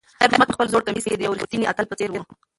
خیر 0.17 0.29
محمد 0.31 0.47
په 0.49 0.55
خپل 0.55 0.67
زوړ 0.71 0.81
کمیس 0.87 1.05
کې 1.09 1.17
د 1.17 1.21
یو 1.25 1.37
ریښتیني 1.37 1.65
اتل 1.71 1.85
په 1.89 1.95
څېر 1.99 2.09
و. 2.11 2.15